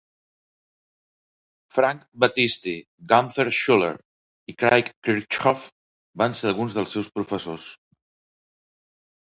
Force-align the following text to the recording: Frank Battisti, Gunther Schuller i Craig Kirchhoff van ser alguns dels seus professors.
Frank 1.75 2.07
Battisti, 2.23 2.73
Gunther 3.11 3.45
Schuller 3.59 3.91
i 4.53 4.57
Craig 4.63 4.91
Kirchhoff 5.09 5.69
van 6.23 6.37
ser 6.41 6.51
alguns 6.55 6.79
dels 6.79 6.97
seus 6.99 7.13
professors. 7.21 7.69